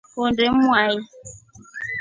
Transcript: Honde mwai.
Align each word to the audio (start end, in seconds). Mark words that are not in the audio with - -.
Honde 0.13 0.45
mwai. 0.59 0.95